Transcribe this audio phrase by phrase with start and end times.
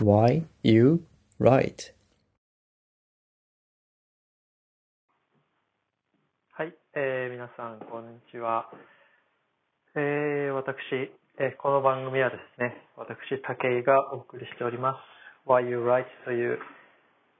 [0.00, 1.02] Why you
[1.38, 1.92] write?
[6.52, 8.70] はい、えー、皆さん、こんにちは。
[9.94, 10.78] えー、私、
[11.38, 14.96] えー、この番組はですね、私、武井がお送りしておりま
[15.46, 15.50] す。
[15.50, 16.06] Why You Write?
[16.24, 16.58] という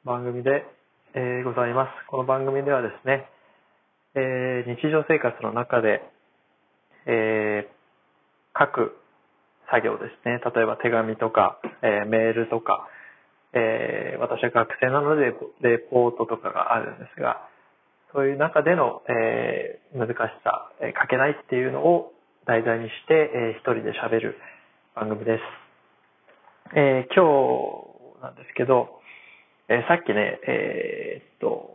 [0.05, 0.67] 番組で、
[1.15, 1.91] えー、ございます。
[2.11, 3.27] この番組ではですね、
[4.15, 6.03] えー、日常生活の中で、
[7.07, 9.01] えー、書く
[9.71, 10.41] 作業ですね。
[10.45, 12.89] 例えば手紙とか、えー、メールとか、
[13.53, 17.49] えー、私は学生なのでレポートとかがあるんですが、
[18.13, 22.13] そういう中での、えー、難しさ、えー、書けないっていうのを
[22.47, 24.37] 題材にして、えー、一人で喋る
[24.95, 25.43] 番組です。
[26.75, 27.25] えー、今
[28.19, 29.01] 日なんですけど、
[29.69, 31.71] えー、さっきね、えー、っと、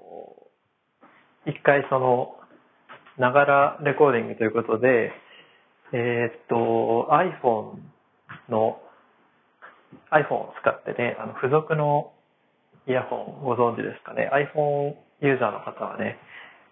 [1.46, 2.36] 一回その、
[3.18, 5.14] ながらレコーディングということで、
[5.94, 7.78] えー、っと、iPhone
[8.50, 8.80] の、
[10.12, 12.12] iPhone を使ってね、あの、付属の
[12.88, 14.30] イヤホンご存知ですかね。
[14.32, 16.18] iPhone ユーザーの方はね、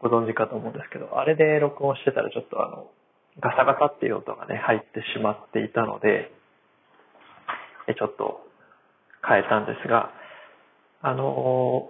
[0.01, 2.91] ご存知かと思うんですけど、あれで録音してたらちょっとあの、
[3.39, 6.31] ガサガサっていう音がね、入ってしまっていたので、
[7.97, 8.41] ちょっと
[9.27, 10.11] 変えたんですが、
[11.01, 11.89] あの、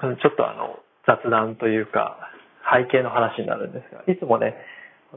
[0.00, 2.30] ちょっとあの、雑談というか、
[2.64, 4.54] 背景の話になるんですが、いつもね、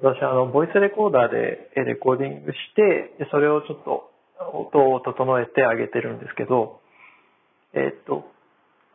[0.01, 4.11] 私あの、ボイスレコーダーでレコーディングして、でそれをちょっと
[4.53, 6.81] 音を整えてあげてるんですけど、
[7.73, 8.25] えっと、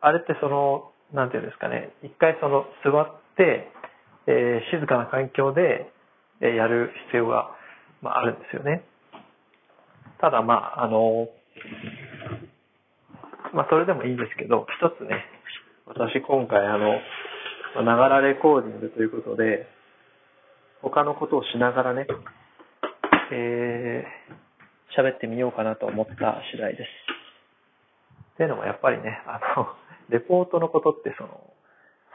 [0.00, 3.69] あれってその、なんていうんですかね、一回その座って、
[4.27, 5.91] えー、静かな環境で、
[6.41, 7.50] えやる必要が、
[8.00, 8.83] まあ、あるんですよね。
[10.20, 11.28] ただまあ、あの、
[13.53, 15.25] まあそれでもいいんですけど、一つね、
[15.86, 19.67] 私今回あの、ながらレコーディングということで、
[20.83, 22.06] 他のことをしながらね、
[23.33, 26.89] えー、喋ってみようかなと思った次第です。
[28.34, 29.69] っていうのもやっぱりね、あの、
[30.11, 31.55] レポートのことってその、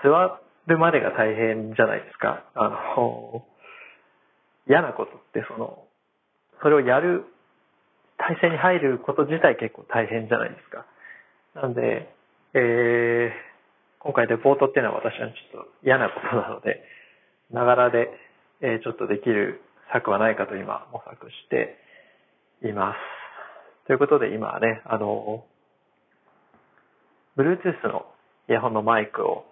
[0.04, 2.44] 座るまでが大変じゃないですか。
[2.54, 3.46] あの、
[4.68, 5.86] 嫌なことってその、
[6.62, 7.26] それをやる、
[8.18, 10.86] 体制に入ること自体結構大変じゃないですか。
[11.56, 12.10] なんで、
[12.54, 13.32] えー、
[14.00, 16.84] 今回レポートっていうのは私はちょっと嫌なことなので、
[17.52, 18.10] ながらで
[18.62, 19.62] えー、ちょっとできる
[19.94, 21.78] 策はないかと今模索して
[22.68, 22.98] います。
[23.88, 25.46] ということで今ね、あの、
[27.38, 28.06] Bluetooth の
[28.50, 29.46] イヤホンのマイクを、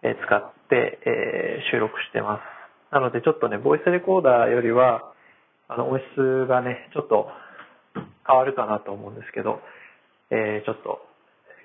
[0.00, 2.94] 使って、えー、収録してます。
[2.94, 5.12] なのでちょっとね、ボイスレコーダーよりは、
[5.66, 7.28] あの、音質がね、ちょっと
[8.24, 9.60] 変わるかなと思うんですけど、
[10.30, 11.00] えー、ちょっと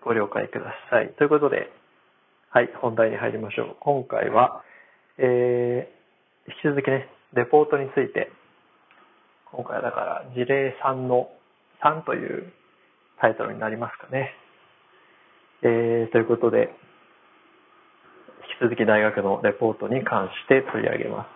[0.04, 1.14] ご了解ください。
[1.14, 1.70] ということで、
[2.50, 3.76] はい、本題に入りましょう。
[3.80, 4.64] 今回は、
[5.20, 5.93] え、
[6.64, 8.32] 引き続きね、レポートについて、
[9.52, 11.28] 今回はだから事例3の
[11.84, 12.54] 3という
[13.20, 14.32] タイトルになりますかね。
[15.62, 16.74] えー、ということで、
[18.62, 21.28] 引き続き大学のレポートに関して取り上げま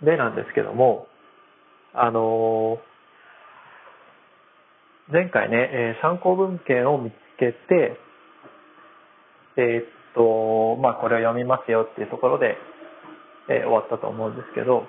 [0.00, 0.04] す。
[0.04, 1.08] でなんですけども、
[1.94, 7.98] あのー、前回ね、えー、参考文献を見つけて、
[9.56, 12.56] えー、っと、まあ、これを読みますよっていうところで、
[13.48, 14.86] え、終わったと思うんですけど、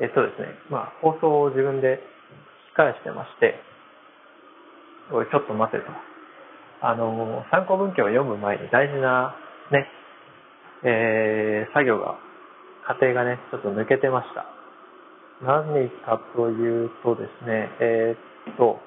[0.00, 2.00] えっとですね、まあ、放送を自分で
[2.70, 3.58] 聞き返してまして、
[5.10, 5.84] おい、ちょっと待てと。
[6.80, 9.34] あの、参考文献を読む前に大事な
[9.72, 9.86] ね、
[10.84, 12.18] えー、作業が、
[12.86, 14.46] 過程がね、ちょっと抜けてました。
[15.42, 18.80] 何かというとですね、えー、っと、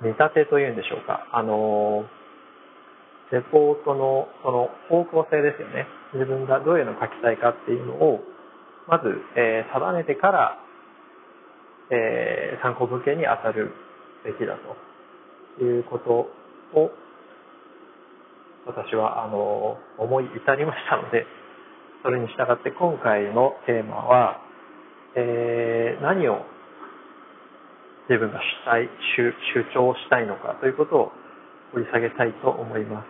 [0.00, 1.26] 見立てというんでしょうか。
[1.32, 2.04] あの
[3.30, 5.86] レポートのその方向性ですよね。
[6.14, 8.20] 自分がどういうのを書きたいかっていうのを、
[8.88, 9.04] まず、
[9.36, 10.58] えー、定めてから、
[11.90, 13.72] えー、参考文献に当たる
[14.24, 14.56] べきだ
[15.58, 16.10] ということ
[16.78, 16.90] を、
[18.66, 21.26] 私は、あの、思い至りましたので、
[22.02, 24.40] それに従って今回のテーマは、
[25.16, 26.44] えー、何を
[28.08, 31.12] 自分が主体、主張したいのかということを
[31.72, 33.06] 掘り下げたいと思います。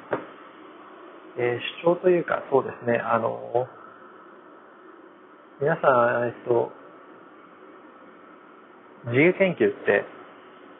[1.38, 3.68] えー、主張というか、そうですね、あの、
[5.60, 6.72] 皆さん、えっと、
[9.06, 10.04] 自由研究って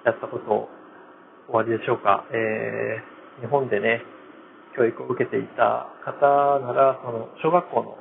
[0.04, 0.68] やったこと
[1.48, 4.02] おありでしょうか、えー、日本でね、
[4.76, 7.98] 教育を受けていた方なら、その、小学校の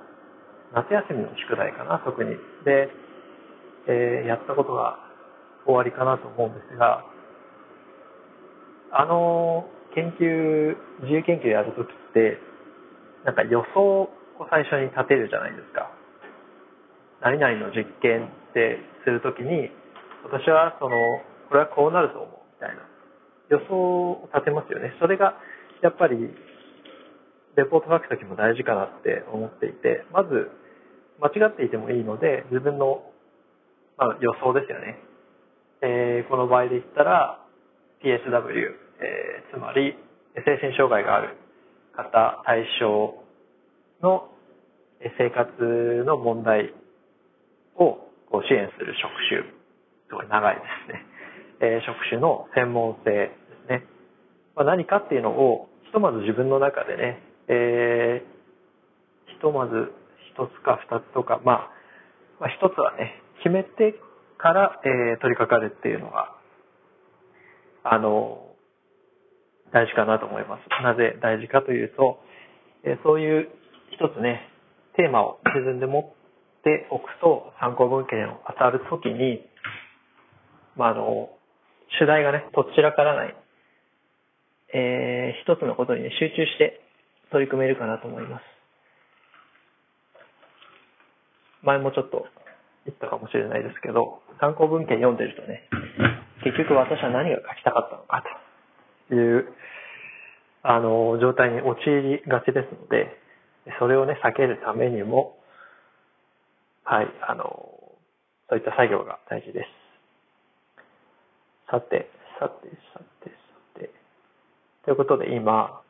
[0.73, 2.31] 夏休みの宿題かな、特に。
[2.65, 2.89] で、
[3.87, 4.99] えー、やったことが
[5.65, 7.05] 終わりかなと思うんですが、
[8.91, 12.39] あの研究、自由研究やるときって、
[13.25, 14.09] なんか予想を
[14.49, 15.91] 最初に立てるじゃないですか。
[17.21, 19.71] 何々の実験ってするときに、
[20.23, 20.95] 私はその、
[21.49, 22.83] これはこうなると思うみたいな
[23.49, 24.93] 予想を立てますよね。
[24.99, 25.35] それが
[25.81, 26.29] やっぱり
[27.55, 30.51] レポート書くときも大事かなって思っていて、まず
[31.19, 33.01] 間違っていてもいいので、自分の、
[33.97, 34.99] まあ、予想ですよね。
[35.81, 37.39] えー、この場合で言ったら
[38.03, 39.95] PSW、えー、つまり
[40.45, 41.37] 精神障害がある
[41.95, 43.15] 方対象
[44.01, 44.29] の
[45.17, 46.73] 生活の問題
[47.75, 47.97] を
[48.29, 49.41] こう支援する職種、
[50.09, 51.05] すごい長いですね。
[51.59, 53.31] えー、職種の専門性で
[53.65, 53.83] すね。
[54.55, 59.93] まあ、何かっていうのを、ひとまず自分の中でね、えー、ひとまず
[60.33, 61.71] 一つか二つとか、まあ、
[62.39, 63.95] まあ、一つはね、決めて
[64.37, 66.36] から、えー、取り掛かるっていうのが、
[67.89, 68.47] あの、
[69.71, 70.83] 大事かなと思います。
[70.83, 72.19] なぜ大事かというと、
[72.83, 73.49] え、そういう
[73.91, 74.49] 一つね、
[74.95, 76.03] テーマを自分で持っ
[76.63, 79.41] ておくと、参考文献を当たるときに、
[80.75, 81.29] まあ、あの、
[81.99, 83.35] 主題がね、とっちらからない、
[84.73, 86.81] えー、一つのことに、ね、集中して
[87.31, 88.43] 取り組めるかなと思います。
[91.63, 92.25] 前もちょっと
[92.85, 95.67] 言ったかもしれないですけど、参考文献読んでるとね、
[96.51, 98.23] 結局私は何が書きたかったのか
[99.09, 99.53] という、
[100.63, 103.15] あの、状態に陥りがちですので、
[103.79, 105.37] それをね、避けるためにも、
[106.83, 107.43] はい、あの、
[108.49, 109.67] そういった作業が大事です。
[111.69, 112.09] さて、
[112.39, 113.91] さて、さて、さて。
[114.85, 115.81] ということで今、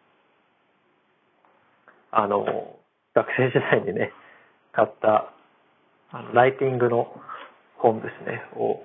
[2.11, 2.79] あの、
[3.13, 4.11] 学生時代にね、
[4.71, 5.33] 買った
[6.11, 7.11] あのライティングの
[7.77, 8.81] 本ですね、を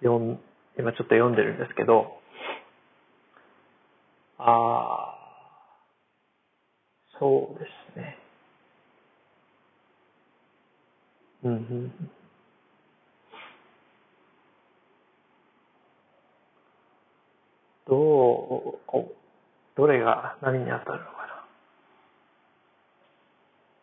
[0.00, 0.40] 読ん、
[0.78, 2.18] 今ちょっと読んでるんですけど、
[4.38, 5.18] ああ、
[7.18, 8.18] そうですね。
[11.44, 12.10] うん、うん。
[17.86, 19.14] どう、
[19.76, 21.26] どれが何に当たるのか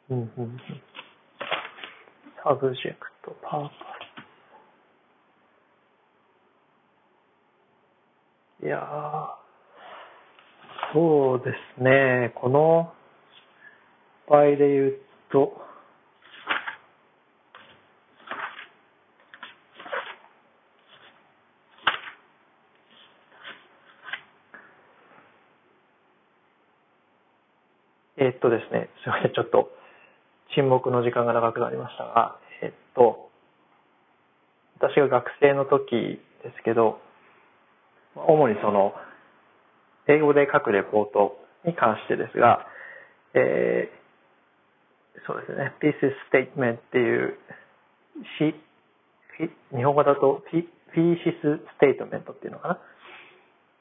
[0.10, 0.16] な。
[0.16, 0.60] うん、うん、うん。
[2.44, 3.99] サブジェクト、パーパス。
[8.62, 8.82] いや、
[10.94, 12.34] そうですね。
[12.36, 12.92] この
[14.28, 14.98] 場合で言う
[15.32, 15.62] と、
[28.18, 29.72] えっとですね、すみません、ちょっと
[30.54, 33.30] 沈黙の時間が長くなりましたが、えっと、
[34.82, 37.00] 私が学生の時ですけど、
[38.16, 38.94] 主にその、
[40.08, 42.66] 英語で書くレポートに関してですが、
[43.34, 47.38] えー、そうですね、thesis statement っていう、
[49.76, 52.80] 日本語だと thesis statement っていうのかな？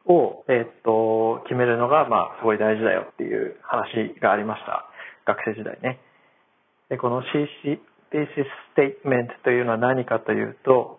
[0.08, 4.86] を、えっと、決めるのが、まあ、すごい大事だよっていう話がありました。
[5.26, 6.00] 学生時代ね。
[6.88, 7.78] で、この CC
[8.10, 10.98] Thesis Statement というのは何かというと、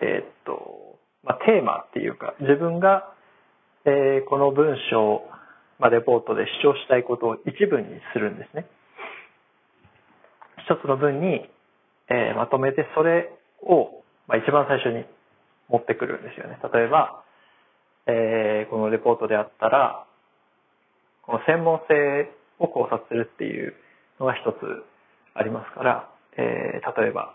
[0.00, 0.91] えー、っと、
[1.24, 3.12] まあ、テーマっていうか、自分が、
[3.84, 5.22] えー、この文章、
[5.78, 8.66] まあ、レポートで主張したいことを一文にするんですね。
[10.66, 11.48] 一つの文に、
[12.10, 13.30] えー、まとめて、それ
[13.62, 15.04] を、まあ、一番最初に
[15.68, 16.58] 持ってくるんですよね。
[16.72, 17.22] 例えば、
[18.06, 20.06] えー、このレポートであったら、
[21.22, 23.74] この専門性を考察するっていう
[24.18, 24.56] のが一つ
[25.34, 27.34] ありますから、えー、例えば、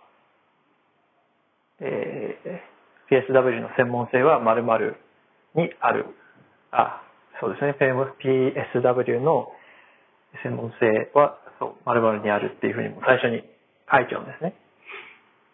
[1.80, 2.77] えー、
[3.10, 4.96] PSW の専門性は〇〇
[5.56, 6.06] にある。
[6.72, 7.02] あ、
[7.40, 7.76] そうですね。
[7.80, 9.52] PSW の
[10.44, 13.44] 専門性はそう〇〇にあるっていうふうにも最初に
[13.92, 14.54] 書いちゃうんですね。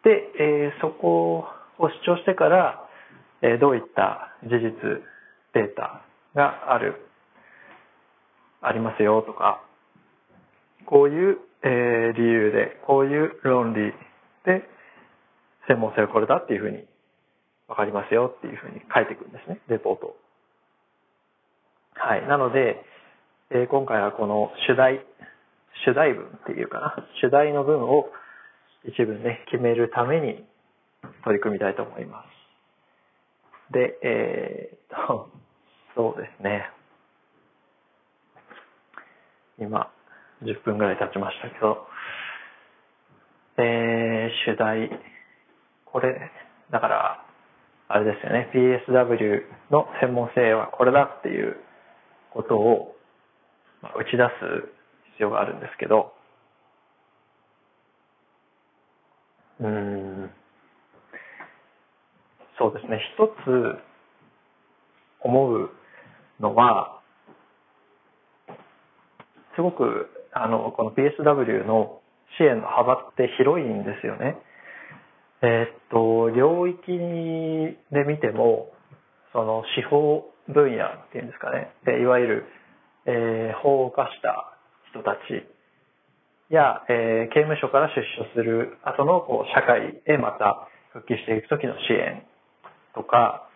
[0.04, 1.46] で、えー、そこ
[1.80, 2.88] を主張してから、
[3.42, 5.02] えー、どういった事実、
[5.54, 6.02] データ
[6.36, 7.06] がある、
[8.62, 9.64] ありますよとか、
[10.86, 13.94] こういうえー、理由で、こういう論理
[14.46, 14.68] で、
[15.68, 16.84] 専門性はこれだっていうふうに
[17.68, 20.16] わかりますよっていうふうに書いていくんですね、レポート。
[21.96, 22.28] はい。
[22.28, 22.84] なので、
[23.52, 25.06] えー、今回はこの主題、
[25.86, 28.10] 主題文っていうかな、主題の文を
[28.86, 30.44] 一部ね、決めるために
[31.24, 32.24] 取り組みたいと思いま
[33.70, 33.74] す。
[33.74, 35.30] で、えー、と、
[35.96, 36.70] そうですね。
[39.60, 39.92] 今、
[40.42, 41.88] 10分ぐらい経ちましたけど、
[43.58, 44.90] えー、主題、
[45.86, 46.32] これ、
[46.72, 47.23] だから、
[47.94, 51.58] あれですよね、PSW の専門性はこれだっていう
[52.32, 52.96] ことを
[53.84, 54.68] 打ち出す
[55.12, 56.12] 必要があるんですけど、
[59.60, 60.32] うん。
[62.58, 63.00] そうですね。
[63.16, 63.78] 一つ
[65.22, 65.70] 思う
[66.40, 67.00] のは、
[69.56, 72.02] すごく、あの、この PSW の
[72.40, 74.42] 支援の幅って広いんですよね。
[75.44, 76.80] えっと、領域
[77.92, 78.72] で見ても、
[79.34, 81.74] その司法分野っていうんですかね。
[81.86, 82.46] でいわゆる、
[83.06, 84.56] えー法を犯した
[84.92, 85.44] 人たち
[86.50, 92.24] や、えー刑務所から出所する後のこう社会へまた復帰していく時の支援
[92.96, 93.50] とか、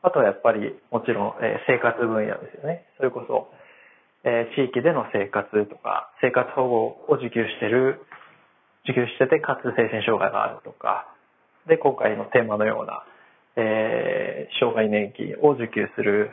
[0.00, 2.86] あとはやっぱりもちろん、えー生活分野ですよね。
[2.96, 3.52] それこそ、
[4.24, 8.00] えー地域での生活とか、生活保護を受給してる、
[8.84, 11.14] 受給しててかつ精神障害があるとか、
[11.66, 13.04] で、今回のテーマのような、
[13.56, 16.30] えー障害年金を受給する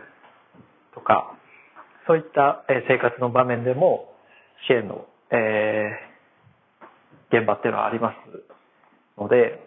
[0.93, 1.35] とか、
[2.07, 4.09] そういったえ生活の場面でも
[4.67, 6.17] 支援の、えー
[7.29, 9.59] 現場っていうのはありますので、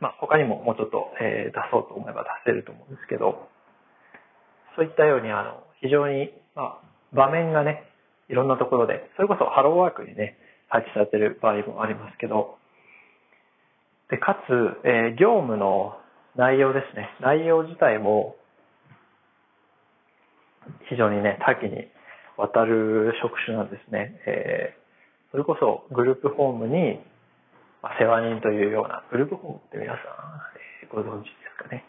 [0.00, 3.48] まあ、他にももうちょっと、えー出そうと思えば出せると思うんですけど、
[4.76, 7.84] そういったように、あの、非常に、まあ、場面がね、
[8.28, 10.36] いろんなところで、それこそハローワークにね、
[10.74, 12.58] 配置されてる場合もありますけど、
[14.10, 14.50] で、かつ、
[14.82, 15.96] えー業務の
[16.34, 17.08] 内容ですね。
[17.20, 18.34] 内容自体も、
[20.90, 21.86] 非常にね、多岐に
[22.36, 24.20] わたる職種なんですね。
[24.26, 24.84] えー
[25.30, 27.00] それこそグループホームに、
[27.82, 30.02] まあ、世話人というような、グループホームって皆さん、
[30.82, 31.84] えーご存知ですかね。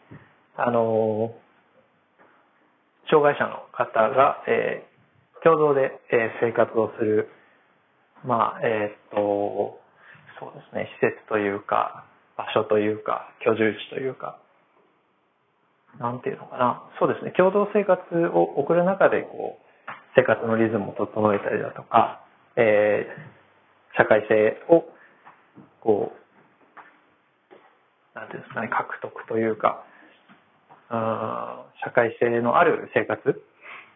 [0.58, 7.30] あのー障害者の方が、えー共同で、えー生活をする、
[8.26, 9.80] まあ、えーと、
[10.40, 12.06] そうですね、施設というか、
[12.38, 14.40] 場所というか、居住地というか、
[16.00, 16.84] なんていうのかな。
[17.00, 18.02] そうですね、共同生活
[18.34, 22.22] を送る中で、こう、生活のリズムを整えたりだとか、
[22.56, 23.36] えー
[23.98, 24.84] 社会性を、
[25.80, 26.26] こう、
[28.20, 29.86] なんていうんですかね、獲得というか、
[30.90, 33.42] うん社会性のある生活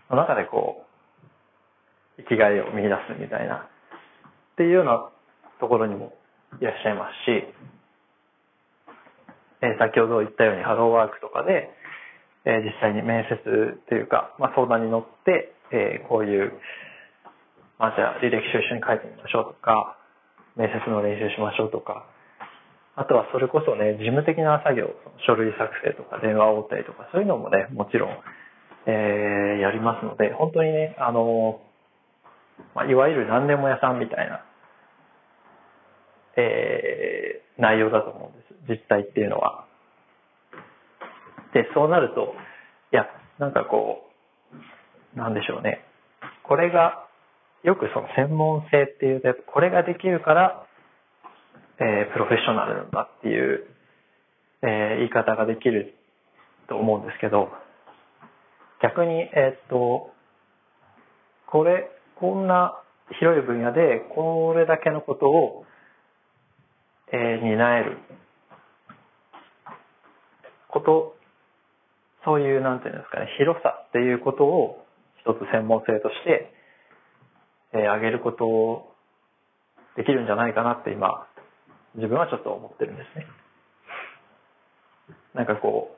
[0.10, 0.86] の中でこ
[2.18, 3.68] う、生きがいを見出すみたいな、
[4.60, 5.08] っていうような
[5.64, 6.12] ところにも
[6.60, 7.48] いらっしゃいますし、
[9.64, 11.72] え先ほど言ったようにハローワークとかで、
[12.44, 13.40] え実際に面接
[13.88, 16.52] というか、まあ、相談に乗って、えこういう、
[17.80, 19.96] まあ、じゃあ履歴書一緒に書いてみましょうとか、
[20.60, 22.04] 面接の練習しましょうとか、
[23.00, 24.92] あとはそれこそね、事務的な作業、
[25.24, 28.18] 書類作成とか電話応対とか、そういうのもね、もちろん、
[28.88, 31.62] えーやりますので、本当にね、あの、
[32.76, 34.44] まあ、いわゆる何でも屋さんみたいな、
[36.38, 38.72] えー内容だと思うんです。
[38.72, 39.66] 実態っていうのは。
[41.54, 42.34] で、そうなると、
[42.94, 43.06] いや、
[43.38, 44.10] なんかこ
[45.16, 45.84] う、なんでしょうね。
[46.44, 47.06] これが、
[47.64, 50.66] よくその専門性っていうと、これができるから、
[51.80, 53.68] えープロフェッショナルなんだっていう、
[54.62, 55.96] えー言い方ができる
[56.70, 57.50] と思うんですけど、
[58.82, 60.12] 逆に、えーっと、
[61.48, 62.82] これ、こんな
[63.20, 65.66] 広い分野で、これだけのことを、
[67.12, 67.98] えー担える。
[70.68, 71.16] こと、
[72.24, 74.86] そういう、なんていうんですかね、広さっていうことを
[75.26, 76.54] 一つ専門性として、
[77.74, 78.94] えー上げることを
[79.98, 81.28] できるんじゃないかなって今、
[81.96, 83.26] 自分はちょっと思ってるんですね。
[85.34, 85.96] なんかこ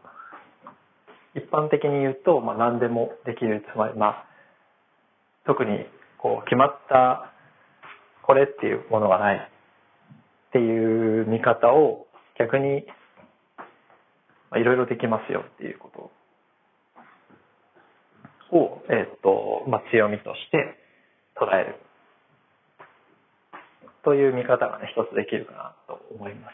[1.36, 4.26] う、一般的に言うと、まあ何でもできる、つまりまあ、
[5.46, 5.86] 特に
[6.18, 7.32] こう決まった
[8.24, 9.51] これっていうものがない。
[10.52, 12.86] っていう見方を逆に
[14.60, 16.12] いろいろできますよっていうこ
[18.52, 20.76] とを、えっと、まあ、強みとして
[21.40, 21.76] 捉える
[24.04, 26.54] という見方がね、一つできるかなと思います。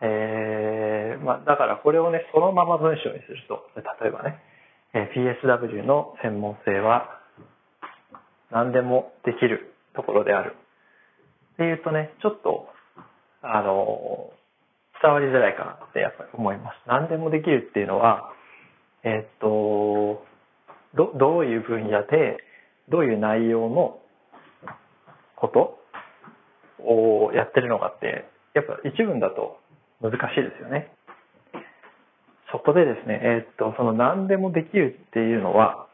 [0.00, 4.40] えー、まあ、だからこれをね、そのまま文章にすると、例えばね、
[4.94, 7.20] えー PSW の専門性は
[8.50, 10.56] 何でもできるところである。
[11.54, 12.68] っていうとね、ちょっと、
[13.42, 14.30] あの、
[15.02, 16.76] 伝わりづらいかなってやっぱり思います。
[16.86, 18.32] 何でもできるっていうのは、
[19.04, 20.24] えっと、
[20.94, 22.38] ど、どういう分野で、
[22.88, 24.00] どういう内容の
[25.36, 25.78] こと
[26.82, 29.58] をやってるのかって、やっぱ一文だと
[30.00, 30.92] 難しいですよね。
[32.50, 35.86] そこでですね、えっと、その何でもできるっていうのは、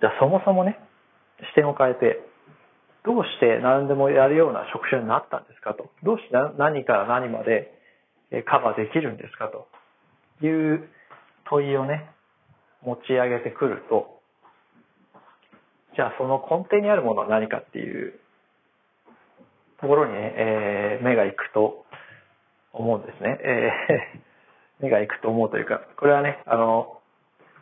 [0.00, 0.78] じゃあそもそもね、
[1.50, 2.20] 視点を変えて、
[3.06, 5.90] どうして何でもやるような職種になったんですかと。
[6.02, 7.70] どうして何から何まで
[8.46, 9.68] カバーできるんですかと
[10.44, 10.88] いう
[11.48, 12.10] 問いをね、
[12.82, 14.20] 持ち上げてくると、
[15.94, 18.18] じゃあその根底にあるものは何かっていう
[19.80, 21.84] ところにね、えー目が行くと
[22.72, 23.38] 思うんですね。
[23.40, 27.00] えー 目が行くと思うというか、これはね、あの、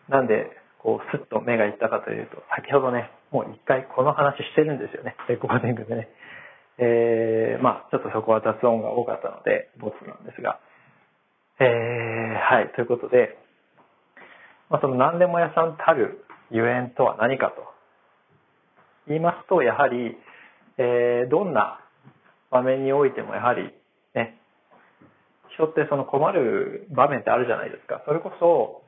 [0.08, 0.50] なんで、
[0.84, 5.16] こう、スッと目が行ったかというと、先ほどね、もう一回この話してるんですよね。
[5.30, 6.08] レコーディングでね。
[6.76, 10.60] えー、まあ、ちょっとそこは雑音が多かったので、ボツなんですが。
[11.58, 11.66] えー、
[12.36, 13.38] はい、ということで、
[14.68, 17.64] まあ、その何でも屋さんたるゆえんとは何かと
[19.08, 20.18] 言いますと、やはり、
[20.76, 21.80] えー、どんな
[22.50, 23.72] 場面においてもやはり、
[24.14, 24.38] ね、
[25.54, 28.02] 人ってその困る場面ってあるじゃないですか。
[28.04, 28.83] それこそ、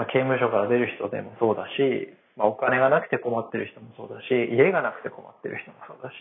[0.00, 6.16] まあ、刑務所から出る人でもそうだし、まあ、お金がなくて困ってる人もそうだし、家がなくて困ってる人もそうだし、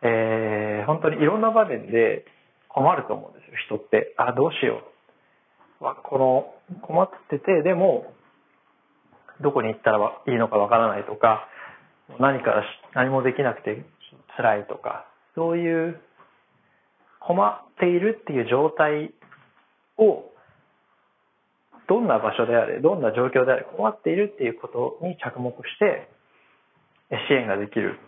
[0.00, 2.24] えー、本当にいろんな場面で
[2.72, 4.14] 困ると思うんですよ、人って。
[4.16, 4.80] あ、どうしよ
[5.82, 5.84] う。
[5.84, 8.14] わこの、困ってて、でも、
[9.42, 11.48] どこに行ったらいいのかわからないとか、
[12.18, 13.84] 何から何もできなくて
[14.38, 16.00] 辛いとか、そういう
[17.20, 19.12] 困っているっていう状態
[19.98, 20.29] を、
[21.90, 26.08] どんな場所であれ、どんな状況であれ、困っているっていうことに着目して、
[27.26, 27.98] 支援ができる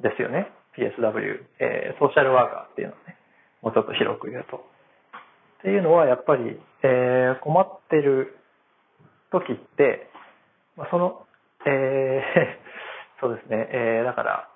[0.00, 0.46] ですよね。
[0.78, 3.16] PSW、えーソーシャルワーカーっていうのはね、
[3.60, 4.58] もうちょっと広く言うと。
[4.58, 4.60] っ
[5.62, 8.38] ていうのは、やっぱり、えー困ってる
[9.32, 10.06] 時って、
[10.76, 11.26] まあ、その、
[11.66, 12.22] えー
[13.20, 14.48] そうですね、えーだから、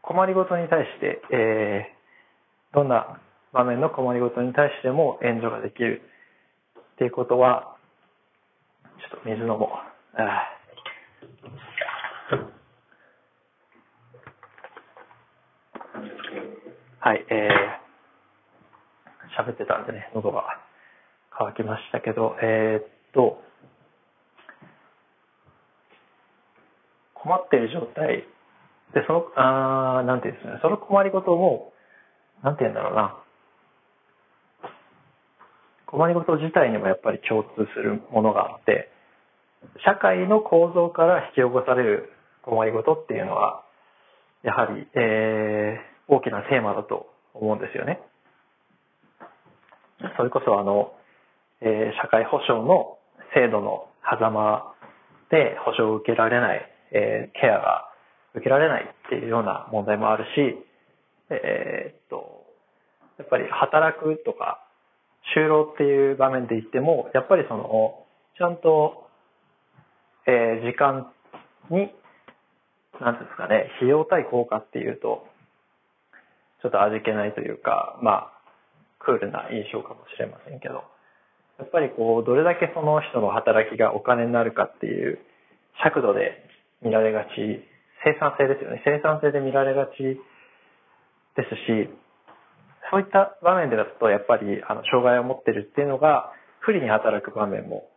[0.00, 3.20] 困りごとに対して、えーどんな
[3.52, 6.02] 場面の困りごとに対しても援助ができる
[6.98, 7.76] っていうことは、
[8.98, 9.70] ちょっと水飲も
[10.18, 10.20] う。
[10.20, 10.48] あ
[16.98, 17.88] はい、えー
[19.38, 20.42] 喋ってたんでね、喉が
[21.30, 23.40] 渇きましたけど、えーっと、
[27.14, 28.26] 困ってる状態。
[28.94, 31.72] で、その、あなんていうんですかね、その困りごとも、
[32.42, 33.22] なんて言うんだろうな、
[35.90, 38.90] 困りごと自体にもやっぱり共通するものがあって、
[39.84, 43.64] 社会の構造から引き起こされる困りごとっていうのは、
[44.42, 48.00] やはり、えー大きなテーマだと思うんですよね。
[50.16, 50.92] それこそあの、
[51.60, 52.98] えー社会保障の
[53.34, 54.72] 制度の狭間
[55.30, 57.88] で保障を受けられない、えーケアが
[58.34, 60.56] 受けられないっていうような問題もあるし、
[61.30, 62.44] えーっと、
[63.18, 64.67] やっぱり働くとか、
[65.34, 68.04] 就労っていう場面で言っても、やっぱりその、
[68.38, 69.08] ちゃんと、
[70.26, 71.10] えー時間
[71.70, 71.92] に、
[73.00, 75.26] なんですかね、費用対効果っていうと、
[76.62, 78.38] ちょっと味気ないというか、まあ、
[78.98, 80.84] クールな印象かもしれませんけど、
[81.58, 85.18] やっぱりこう、どれだけその人の働きがお金になるかっていう
[85.82, 86.44] 尺度で
[86.82, 87.28] 見られがち、
[88.04, 88.82] 生産性ですよね。
[88.84, 89.98] 生産性で見られがち
[91.36, 91.90] ですし、
[92.90, 97.88] そういった場面でだと、やっぱり、あの、障害を持ってるっていうのが、不利に働く場面も、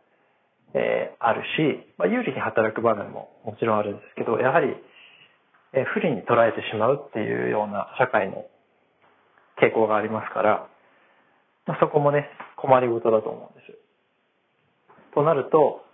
[0.74, 4.74] えーあるし、まあ、有利に働く場面ももちろんあるんですけど、やはり、
[5.72, 8.46] えー不利に捉えてしまうっていうような社会の
[9.60, 10.68] 傾向がありますから、
[11.66, 13.78] まあ、そこもね、困りごとだと思うんです。
[15.14, 15.84] となると、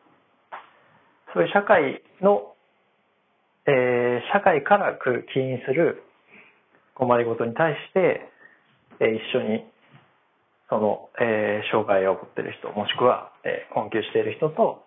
[1.34, 2.54] そういう社会の、
[3.66, 6.02] えー社会から来る起因する
[6.94, 8.28] 困りごとに対して、
[9.00, 9.64] え一緒に
[10.68, 14.84] その、えー障害を持ってる人、もしくは、えー困窮している人と、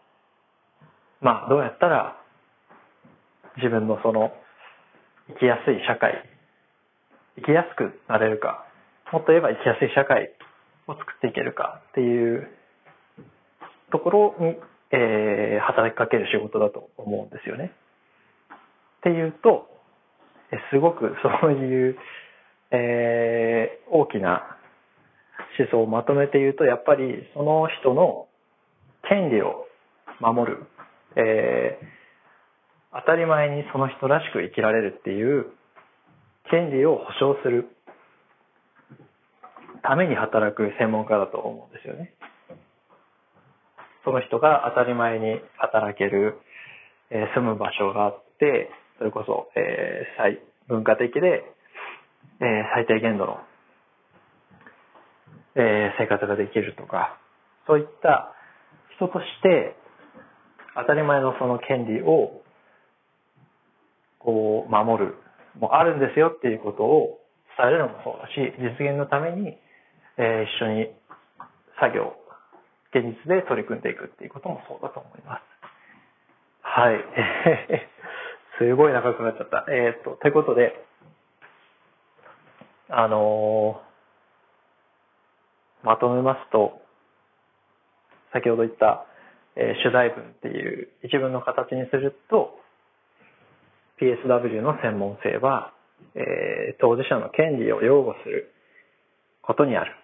[1.22, 2.18] まあ、どうやったら
[3.58, 4.32] 自分のその
[5.28, 6.24] 生きやすい社会、
[7.38, 8.66] 生きやすくなれるか、
[9.12, 10.32] もっと言えば生きやすい社会
[10.88, 12.48] を作っていけるかっていう
[13.92, 14.58] ところに、
[14.92, 17.72] えー働きかける仕事だと思うんですよね。
[19.00, 19.68] っていうと、
[20.72, 21.98] すごくそういう、
[22.72, 24.58] えー大きな
[25.60, 28.28] 思想をまとめて言うと、やっぱりその人の
[29.08, 29.68] 権利を
[30.20, 30.64] 守る、
[31.16, 32.02] えー
[32.94, 35.46] 当たり前にその人らしく生きられるっていう
[36.50, 37.70] 権利を保障する
[39.82, 42.14] ために働く専門家だと思うんですよね。
[44.04, 46.38] その人が当たり前に働ける、
[47.12, 51.44] えー住む場所があって、それこそ、えー文化的で、
[52.42, 53.40] えー最低限度の、
[55.56, 57.18] えー生活ができるとか、
[57.68, 58.34] そういった
[58.98, 59.76] 人として
[60.76, 62.42] 当たり前のその権利を
[64.20, 65.16] こう守る、
[65.60, 67.20] もあるんですよっていうことを
[67.58, 69.58] 伝えるのもそうだし、実現のために、
[70.18, 70.88] えー一緒に
[71.80, 72.14] 作業、
[72.94, 75.42] 現実で取り組んでいくっていうこともそうだと思います。
[76.62, 76.98] はい。
[78.58, 79.66] すごい長くなっちゃった。
[79.70, 80.80] えーっと、ということで、
[82.92, 83.92] あのー
[85.84, 86.80] まとめますと、
[88.34, 89.06] 先ほど言った、
[89.56, 92.60] えー主題文っていう一文の形にすると、
[94.00, 95.74] PSW の専門性は、
[96.16, 98.52] えー当事者の権利を擁護する
[99.42, 99.96] ことにある。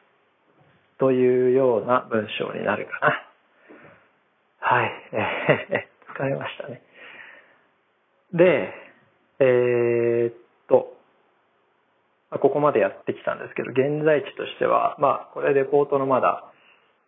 [0.99, 3.27] というような文章になるかな。
[4.59, 4.91] はい。
[5.13, 6.81] えー疲れましたね。
[8.33, 8.73] で、
[9.39, 10.33] えーっ
[10.67, 10.96] と、
[12.29, 16.51] まあここまでやってきたんですけど、現在地としては、まあ、これレポートのまだ、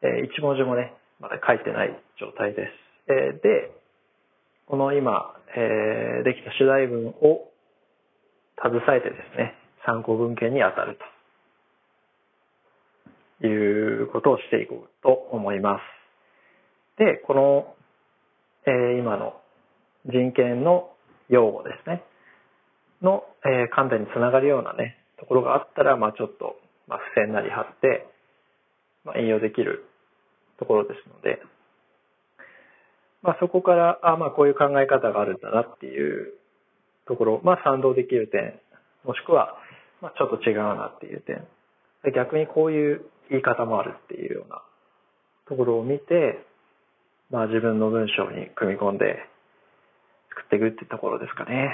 [0.02, 3.12] えー一文字もね、まだ書いてない状態です。
[3.12, 3.72] えーで、
[4.68, 7.50] この今、えーできた主題文を
[8.62, 9.56] 携えてですね、
[9.86, 10.98] 参考文献に当たる
[13.42, 15.80] ということをしていこうと思いま
[16.98, 17.02] す。
[17.04, 17.76] で、この、
[18.66, 19.34] えー今の
[20.06, 20.92] 人権の
[21.28, 22.04] 用語ですね、
[23.02, 26.56] の、えー観点につながるようなね、ところがあったら、まあちょっと、
[26.88, 28.08] まあ付箋なり貼って、
[29.04, 29.86] まあ引用できる
[30.58, 31.42] ところですので、
[33.22, 36.34] まあそこから、あまあこういう考え方があるんだなっていう
[37.08, 38.60] ところ、まあ賛同できる点、
[39.04, 39.58] もしくは、
[40.02, 41.46] まあちょっと違うなっていう点、
[42.16, 44.62] 逆にこういう言い方もあるっていうような
[45.48, 46.46] ところを見て、
[47.30, 49.20] まあ自分の文章に組み込んで
[50.30, 51.70] 作っていくってところですかね。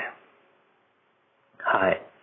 [1.59, 2.14] はい。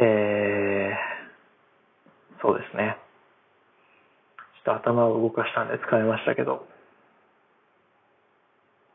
[0.00, 2.96] えー、そうですね。
[4.64, 6.66] ちょっと頭を動かしたんで疲れましたけど。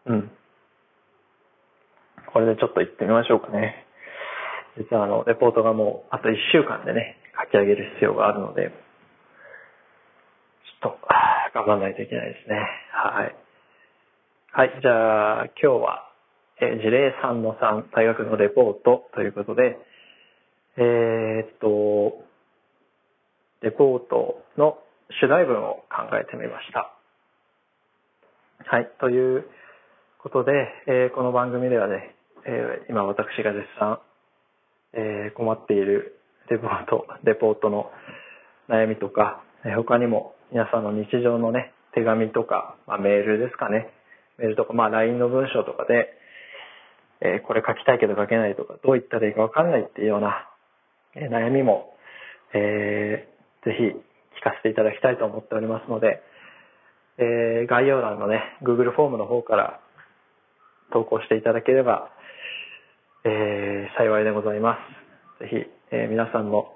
[0.08, 0.32] うん。
[2.34, 3.86] これでちょっと行ってみましょうかね。
[4.78, 8.72] 実はあの、レポートがもうあと1週間でね、書き上げる必要があるので、
[10.82, 11.00] ちょっと、
[11.54, 12.60] 頑張らないといけないですね。
[12.92, 13.36] はい。
[14.52, 16.12] はい、じゃあ、今日は、
[16.60, 19.78] えー事例3の3、大学のレポートということで、
[20.78, 22.26] えーっと、
[23.62, 24.78] レポートの
[25.22, 26.92] 主題文を考えてみました。
[28.66, 29.46] はい、という
[30.22, 30.52] ことで、
[30.88, 34.00] えーこの番組ではね、えー今私が絶賛、
[34.94, 37.90] え困っているレポート、レポートの
[38.68, 43.94] 悩みとか、え他にも皆さんの日常のね、手紙とか、まあ、メールですかね、
[44.38, 46.10] メールとか、まあ LINE の文章とかで、
[47.22, 50.50] えこれ書きたいけど書けないとか、どう言ったらいいかわかんないっていうような、
[51.16, 51.96] 悩みも、
[52.54, 56.22] えーぜひ聞かせていただきたいと思っておりますので、
[57.18, 59.80] えー概要欄のね、Google フォームの方から
[60.94, 62.10] 投稿していただければ、
[63.24, 64.78] えー幸いでございま
[65.40, 65.44] す。
[65.44, 65.56] ぜひ、
[65.92, 66.76] えー皆さんの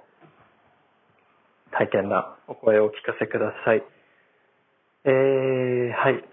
[1.72, 3.84] 体験なお声をお聞かせください。
[5.06, 6.24] えーはい。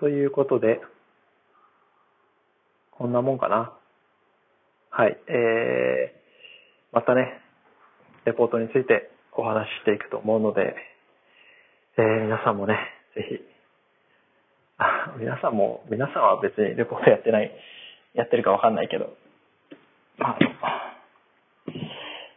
[0.00, 0.80] ということで、
[2.92, 3.72] こんなもんかな。
[4.90, 5.16] はい。
[5.28, 6.17] えー、
[6.92, 7.40] またね、
[8.24, 10.74] レポートについてお話ししていくと思うので、
[11.98, 12.78] えー皆さんもね、
[13.14, 13.40] ぜひ、
[14.78, 17.52] あ皆さんも、皆さんは別にレポートやってない、
[18.14, 19.16] やってるかわかんないけど、
[20.16, 20.38] まあ、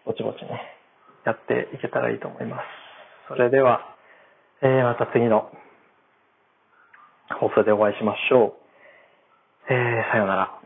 [0.06, 0.62] ぼちぼちね、
[1.26, 2.64] やっていけたらいいと思います。
[3.30, 3.96] それでは、
[4.62, 5.50] えーまた次の
[7.40, 8.58] 放送でお会いしましょ
[9.70, 9.74] う。
[9.74, 10.61] えーさようなら。